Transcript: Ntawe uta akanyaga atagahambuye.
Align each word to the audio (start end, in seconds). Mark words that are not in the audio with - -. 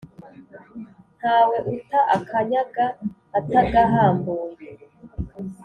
Ntawe 1.19 1.57
uta 1.73 1.99
akanyaga 2.17 2.85
atagahambuye. 3.37 4.55